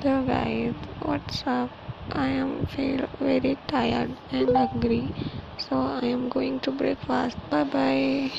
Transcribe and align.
Hello 0.00 0.24
guys, 0.24 0.74
what's 1.00 1.42
up? 1.46 1.70
I 2.12 2.28
am 2.28 2.66
feel 2.66 3.08
very 3.18 3.58
tired 3.66 4.18
and 4.30 4.56
hungry, 4.56 5.12
so 5.56 5.76
I 5.80 6.06
am 6.06 6.28
going 6.28 6.60
to 6.60 6.72
breakfast. 6.72 7.38
Bye 7.50 7.64
bye. 7.64 8.30